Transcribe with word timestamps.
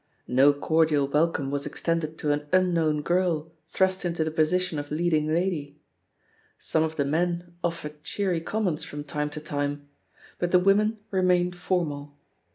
No 0.27 0.51
cordial 0.51 1.07
welcome 1.07 1.51
was 1.51 1.67
extended 1.67 2.17
to 2.17 2.31
an 2.31 2.47
unknown 2.51 3.03
girl 3.03 3.51
thrust 3.69 4.03
into 4.03 4.23
the 4.23 4.31
position 4.31 4.79
of 4.79 4.89
leading 4.89 5.31
lady. 5.31 5.79
Some 6.57 6.81
of 6.81 6.95
the 6.95 7.05
men 7.05 7.53
ofi^ered 7.63 8.01
cheery 8.01 8.41
comments 8.41 8.83
from 8.83 9.03
time 9.03 9.29
to 9.29 9.39
time, 9.39 9.89
but 10.39 10.49
the 10.49 10.57
women 10.57 10.97
re 11.11 11.21
mained 11.21 11.53
formal. 11.53 12.17